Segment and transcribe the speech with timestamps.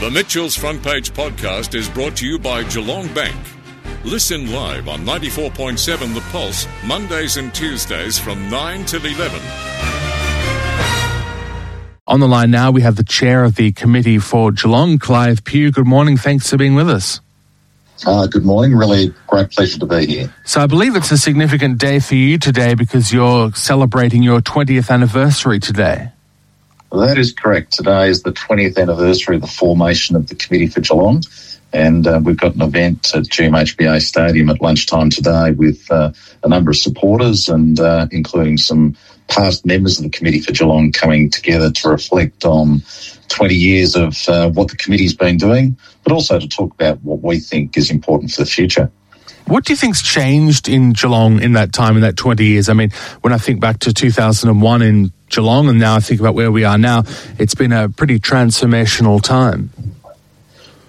[0.00, 3.36] The Mitchell's Front Page podcast is brought to you by Geelong Bank.
[4.02, 9.38] Listen live on 94.7 The Pulse, Mondays and Tuesdays from 9 till 11.
[12.06, 15.70] On the line now, we have the chair of the committee for Geelong, Clive Pugh.
[15.70, 16.16] Good morning.
[16.16, 17.20] Thanks for being with us.
[18.06, 18.74] Uh, good morning.
[18.74, 20.34] Really great pleasure to be here.
[20.46, 24.90] So, I believe it's a significant day for you today because you're celebrating your 20th
[24.90, 26.10] anniversary today.
[26.92, 27.72] That is correct.
[27.72, 31.22] Today is the 20th anniversary of the formation of the Committee for Geelong,
[31.72, 36.10] and uh, we've got an event at GMHBA Stadium at lunchtime today with uh,
[36.42, 38.96] a number of supporters and uh, including some
[39.28, 42.82] past members of the Committee for Geelong coming together to reflect on
[43.28, 47.22] 20 years of uh, what the committee's been doing, but also to talk about what
[47.22, 48.90] we think is important for the future.
[49.46, 52.68] What do you think's changed in Geelong in that time, in that 20 years?
[52.68, 56.34] I mean, when I think back to 2001 in Geelong and now I think about
[56.34, 57.04] where we are now,
[57.38, 59.70] it's been a pretty transformational time.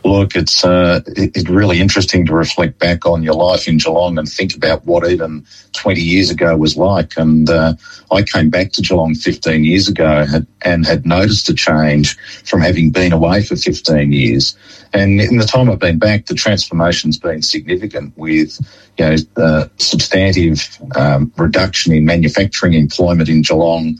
[0.04, 4.28] Look, it's uh, it's really interesting to reflect back on your life in Geelong and
[4.28, 7.16] think about what even 20 years ago was like.
[7.18, 7.76] And uh,
[8.12, 10.26] I came back to Geelong 15 years ago
[10.64, 14.58] and had noticed a change from having been away for 15 years.
[14.92, 18.60] And in the time I've been back, the transformation's been significant with,
[18.98, 24.00] you know, uh, substantive um, reduction in manufacturing employment in Geelong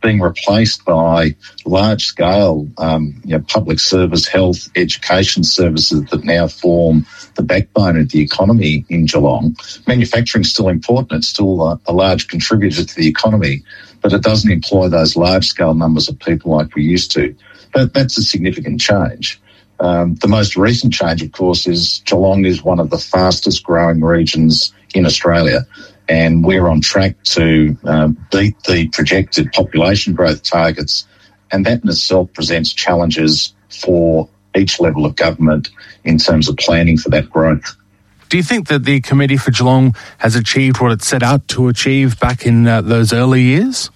[0.00, 1.34] being replaced by
[1.64, 7.96] large scale um, you know, public service, health, education services that now form the backbone
[7.96, 9.56] of the economy in Geelong.
[9.86, 13.62] Manufacturing is still important, it's still a, a large contributor to the economy,
[14.00, 17.34] but it doesn't employ those large scale numbers of people like we used to.
[17.72, 19.40] But that's a significant change.
[19.78, 24.02] Um, the most recent change, of course, is Geelong is one of the fastest growing
[24.02, 25.66] regions in Australia
[26.10, 31.06] and we're on track to uh, beat the projected population growth targets.
[31.52, 35.70] And that in itself presents challenges for each level of government
[36.02, 37.76] in terms of planning for that growth.
[38.28, 41.68] Do you think that the Committee for Geelong has achieved what it set out to
[41.68, 43.90] achieve back in uh, those early years?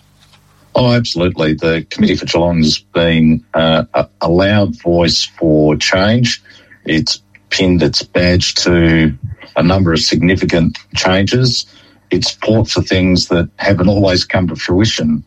[0.77, 1.55] Oh, absolutely.
[1.55, 6.43] The Committee for Geelong has been uh, a, a loud voice for change.
[6.85, 9.17] It's pinned its badge to
[9.57, 11.67] a number of significant changes.
[12.11, 15.25] It's fought for things that haven't always come to fruition,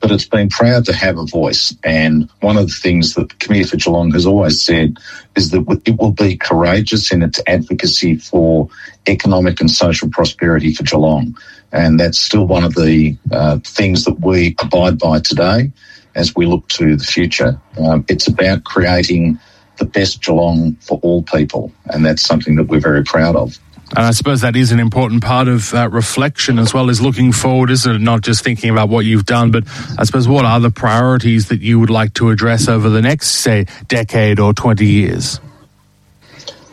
[0.00, 1.74] but it's been proud to have a voice.
[1.84, 4.98] And one of the things that the Committee for Geelong has always said
[5.36, 8.68] is that it will be courageous in its advocacy for
[9.06, 11.36] economic and social prosperity for Geelong.
[11.72, 15.72] And that's still one of the uh, things that we abide by today
[16.14, 17.60] as we look to the future.
[17.78, 19.38] Um, it's about creating
[19.78, 23.58] the best Geelong for all people, and that's something that we're very proud of.
[23.96, 27.30] And I suppose that is an important part of uh, reflection as well as looking
[27.30, 28.00] forward, isn't it?
[28.00, 29.62] Not just thinking about what you've done, but
[29.96, 33.28] I suppose what are the priorities that you would like to address over the next,
[33.28, 35.38] say, decade or 20 years?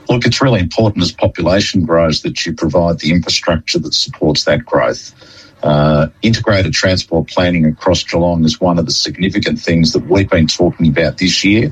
[0.09, 4.65] Look, it's really important as population grows that you provide the infrastructure that supports that
[4.65, 5.13] growth.
[5.61, 10.47] Uh, integrated transport planning across Geelong is one of the significant things that we've been
[10.47, 11.71] talking about this year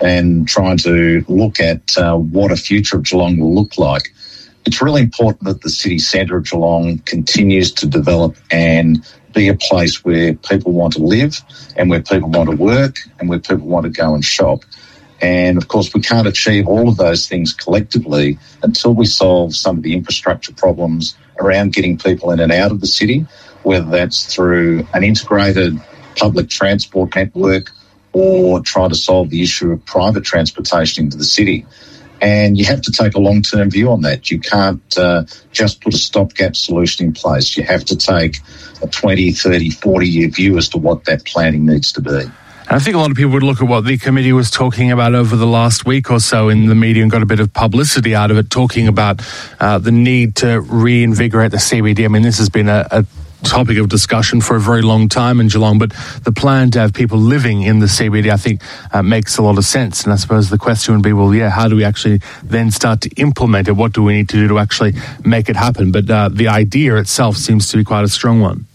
[0.00, 4.12] and trying to look at uh, what a future of Geelong will look like
[4.68, 9.02] it's really important that the city centre of Geelong continues to develop and
[9.32, 11.40] be a place where people want to live
[11.74, 14.64] and where people want to work and where people want to go and shop.
[15.22, 19.78] And of course, we can't achieve all of those things collectively until we solve some
[19.78, 23.26] of the infrastructure problems around getting people in and out of the city,
[23.62, 25.80] whether that's through an integrated
[26.16, 27.70] public transport network
[28.12, 31.64] or try to solve the issue of private transportation into the city.
[32.20, 34.30] And you have to take a long term view on that.
[34.30, 37.56] You can't uh, just put a stopgap solution in place.
[37.56, 38.38] You have to take
[38.82, 42.30] a 20, 30, 40 year view as to what that planning needs to be.
[42.70, 45.14] I think a lot of people would look at what the committee was talking about
[45.14, 48.14] over the last week or so in the media and got a bit of publicity
[48.14, 49.22] out of it, talking about
[49.58, 52.04] uh, the need to reinvigorate the CBD.
[52.04, 53.06] I mean, this has been a, a
[53.44, 55.92] topic of discussion for a very long time in Geelong, but
[56.24, 58.62] the plan to have people living in the CBD, I think,
[58.92, 60.04] uh, makes a lot of sense.
[60.04, 63.00] And I suppose the question would be, well, yeah, how do we actually then start
[63.02, 63.72] to implement it?
[63.72, 64.94] What do we need to do to actually
[65.24, 65.92] make it happen?
[65.92, 68.66] But uh, the idea itself seems to be quite a strong one.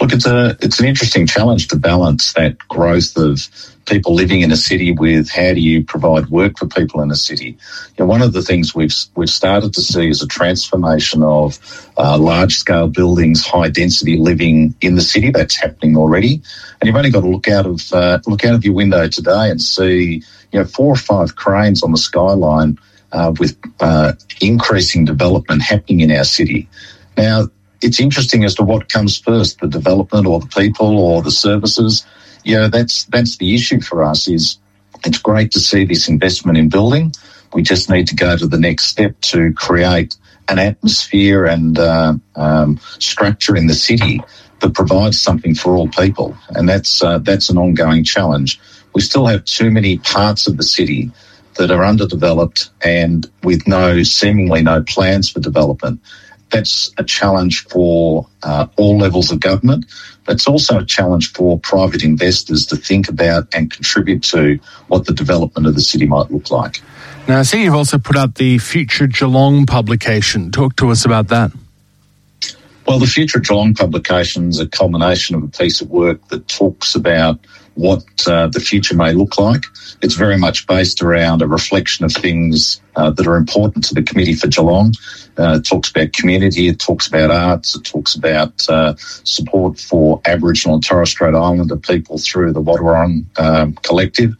[0.00, 3.48] Look, it's a it's an interesting challenge to balance that growth of
[3.86, 7.16] people living in a city with how do you provide work for people in a
[7.16, 7.56] city.
[7.96, 11.58] You know, one of the things we've we've started to see is a transformation of
[11.96, 15.30] uh, large scale buildings, high density living in the city.
[15.30, 16.42] That's happening already,
[16.80, 19.50] and you've only got to look out of uh, look out of your window today
[19.50, 20.22] and see
[20.52, 22.78] you know four or five cranes on the skyline
[23.10, 26.68] uh, with uh, increasing development happening in our city.
[27.16, 27.48] Now,
[27.80, 32.04] it's interesting as to what comes first, the development or the people or the services.
[32.44, 34.58] You know, that's that's the issue for us is
[35.04, 37.12] it's great to see this investment in building.
[37.52, 40.16] We just need to go to the next step to create
[40.48, 44.20] an atmosphere and uh, um, structure in the city
[44.60, 48.60] that provides something for all people, and that's uh, that's an ongoing challenge.
[48.94, 51.10] We still have too many parts of the city
[51.56, 56.00] that are underdeveloped and with no seemingly no plans for development.
[56.50, 59.86] That's a challenge for uh, all levels of government.
[60.28, 64.58] It's also a challenge for private investors to think about and contribute to
[64.88, 66.82] what the development of the city might look like.
[67.26, 70.50] Now, I see you've also put out the Future Geelong publication.
[70.50, 71.52] Talk to us about that.
[72.86, 76.94] Well, the Future Geelong publication is a culmination of a piece of work that talks
[76.94, 77.38] about
[77.78, 79.62] what uh, the future may look like.
[80.02, 84.02] It's very much based around a reflection of things uh, that are important to the
[84.02, 84.94] Committee for Geelong.
[85.38, 90.20] Uh, it talks about community, it talks about arts, it talks about uh, support for
[90.26, 94.34] Aboriginal and Torres Strait Islander people through the Wadawurrung um, Collective.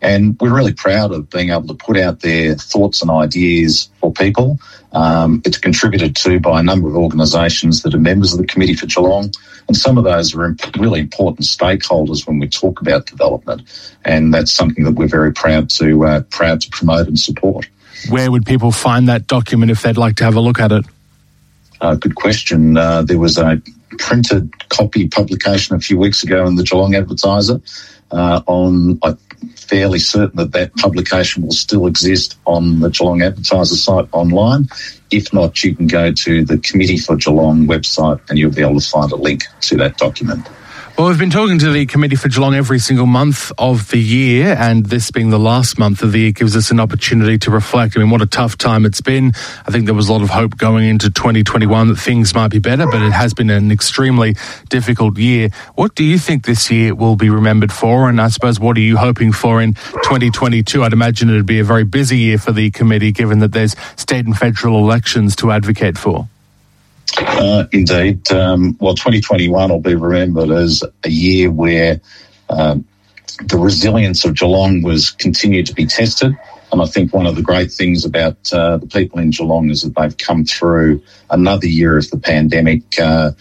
[0.00, 4.12] And we're really proud of being able to put out their thoughts and ideas for
[4.12, 4.58] people.
[4.92, 8.74] Um, it's contributed to by a number of organisations that are members of the Committee
[8.74, 9.32] for Geelong,
[9.66, 13.62] and some of those are really important stakeholders when we talk about development.
[14.04, 17.68] And that's something that we're very proud to uh, proud to promote and support.
[18.08, 20.84] Where would people find that document if they'd like to have a look at it?
[21.80, 22.76] Uh, good question.
[22.76, 23.60] Uh, there was a
[23.98, 27.60] printed copy publication a few weeks ago in the Geelong Advertiser
[28.10, 29.18] uh, on, I'm
[29.56, 34.68] fairly certain that that publication will still exist on the Geelong Advertiser site online.
[35.10, 38.80] If not, you can go to the Committee for Geelong website and you'll be able
[38.80, 40.48] to find a link to that document.
[40.98, 44.56] Well, we've been talking to the Committee for Geelong every single month of the year,
[44.58, 47.96] and this being the last month of the year gives us an opportunity to reflect.
[47.96, 49.28] I mean, what a tough time it's been.
[49.64, 52.58] I think there was a lot of hope going into 2021 that things might be
[52.58, 54.34] better, but it has been an extremely
[54.70, 55.50] difficult year.
[55.76, 58.08] What do you think this year will be remembered for?
[58.08, 60.82] And I suppose, what are you hoping for in 2022?
[60.82, 64.26] I'd imagine it'd be a very busy year for the committee, given that there's state
[64.26, 66.26] and federal elections to advocate for.
[67.16, 68.30] Uh, indeed.
[68.30, 72.00] Um, well, 2021 will be remembered as a year where
[72.50, 72.84] um,
[73.44, 76.36] the resilience of Geelong was continued to be tested.
[76.70, 79.82] And I think one of the great things about uh, the people in Geelong is
[79.82, 82.82] that they've come through another year of the pandemic.
[83.00, 83.32] Uh,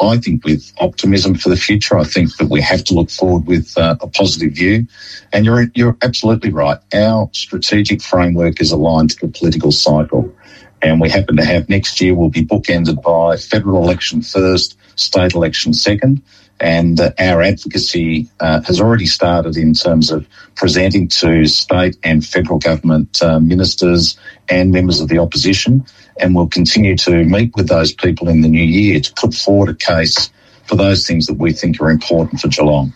[0.00, 1.96] I think with optimism for the future.
[1.96, 4.86] I think that we have to look forward with uh, a positive view.
[5.32, 6.78] And you're you're absolutely right.
[6.92, 10.34] Our strategic framework is aligned to the political cycle
[10.82, 15.34] and we happen to have next year will be bookended by federal election first, state
[15.34, 16.20] election second,
[16.60, 22.24] and uh, our advocacy uh, has already started in terms of presenting to state and
[22.24, 24.18] federal government uh, ministers
[24.48, 25.84] and members of the opposition,
[26.20, 29.68] and we'll continue to meet with those people in the new year to put forward
[29.68, 30.30] a case
[30.66, 32.92] for those things that we think are important for Geelong.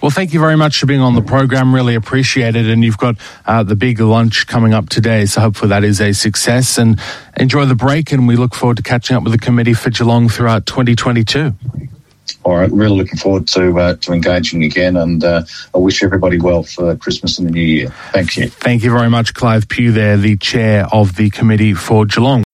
[0.00, 1.74] Well, thank you very much for being on the program.
[1.74, 2.66] Really appreciate it.
[2.66, 3.16] And you've got
[3.46, 6.78] uh, the big lunch coming up today, so hopefully that is a success.
[6.78, 7.00] And
[7.36, 8.12] enjoy the break.
[8.12, 11.54] And we look forward to catching up with the committee for Geelong throughout 2022.
[12.44, 15.42] All right, really looking forward to uh, to engaging again, and uh,
[15.74, 17.92] I wish everybody well for Christmas and the New Year.
[18.12, 18.48] Thank you.
[18.48, 19.90] Thank you very much, Clive Pugh.
[19.90, 22.44] There, the chair of the committee for Geelong.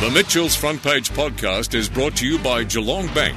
[0.00, 3.36] The Mitchell's Front Page podcast is brought to you by Geelong Bank.